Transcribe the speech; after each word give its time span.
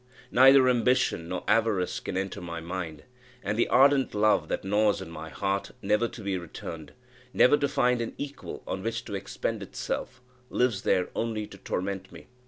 Neither 0.31 0.67
ambition 0.67 1.29
nor 1.29 1.43
avarice 1.47 1.99
can 1.99 2.17
enter 2.17 2.41
my 2.41 2.59
mind, 2.59 3.03
and 3.43 3.55
the 3.55 3.67
ardent 3.67 4.15
love 4.15 4.47
that 4.47 4.63
gnaws 4.63 4.99
at 4.99 5.07
my 5.07 5.29
heart, 5.29 5.69
never 5.79 6.07
to 6.07 6.23
be 6.23 6.39
returned 6.39 6.93
never 7.33 7.55
to 7.57 7.67
find 7.67 8.01
an 8.01 8.15
equal 8.17 8.63
on 8.65 8.81
which 8.81 9.05
to 9.05 9.13
expend 9.13 9.61
itself 9.61 10.19
lives 10.49 10.81
there 10.81 11.09
only 11.15 11.45
to 11.45 11.57
torment 11.59 12.11
me. 12.11 12.25